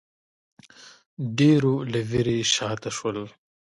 ډېرو 1.37 1.73
له 1.91 1.99
وېرې 2.09 2.39
شا 2.53 2.71
ته 2.81 2.89
شول 2.97 3.17